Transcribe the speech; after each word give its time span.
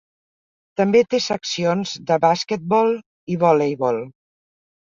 També 0.79 1.01
té 1.11 1.19
seccions 1.25 1.93
de 2.09 2.19
basquetbol 2.25 2.91
i 3.35 3.39
voleibol. 3.47 4.05